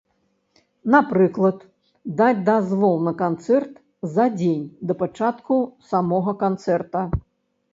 Напрыклад, 0.93 1.57
даць 2.21 2.39
дазвол 2.47 2.95
на 3.09 3.13
канцэрт 3.21 3.73
за 4.15 4.25
дзень 4.39 4.65
да 4.91 4.99
пачатку 5.03 5.61
самога 5.93 6.33
канцэрта. 6.45 7.07